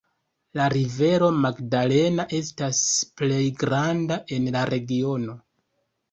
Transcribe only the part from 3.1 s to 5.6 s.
plej granda en la regiono.